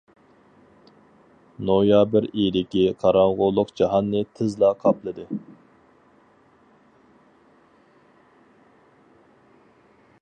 [1.69, 5.27] نويابىر ئېيىدىكى قاراڭغۇلۇق جاھاننى تېزلا قاپلىدى.